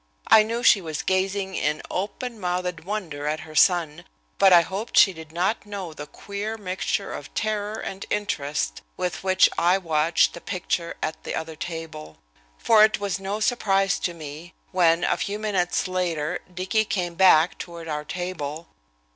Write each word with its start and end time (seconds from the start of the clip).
I 0.29 0.41
knew 0.41 0.63
she 0.63 0.81
was 0.81 1.03
gazing 1.03 1.53
in 1.53 1.83
open 1.91 2.39
mouthed 2.39 2.85
wonder 2.85 3.27
at 3.27 3.41
her 3.41 3.53
son, 3.53 4.03
but 4.39 4.51
I 4.51 4.61
hoped 4.61 4.97
she 4.97 5.13
did 5.13 5.31
not 5.31 5.63
know 5.67 5.93
the 5.93 6.07
queer 6.07 6.57
mixture 6.57 7.13
of 7.13 7.31
terror 7.35 7.75
and 7.79 8.03
interest 8.09 8.81
with 8.97 9.23
which 9.23 9.47
I 9.59 9.77
watched 9.77 10.33
the 10.33 10.41
picture 10.41 10.95
at 11.03 11.23
the 11.23 11.35
other 11.35 11.55
table. 11.55 12.17
For 12.57 12.83
it 12.83 12.99
was 12.99 13.19
no 13.19 13.39
surprise 13.39 13.99
to 13.99 14.15
me 14.15 14.55
when, 14.71 15.03
a 15.03 15.17
few 15.17 15.37
minutes 15.37 15.87
later, 15.87 16.39
Dicky 16.51 16.83
came 16.83 17.13
back 17.13 17.59
toward 17.59 17.87
our 17.87 18.03
table. 18.03 18.69